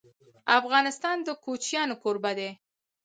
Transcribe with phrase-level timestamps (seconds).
[0.59, 2.49] افغانستان د کوچیان کوربه دی.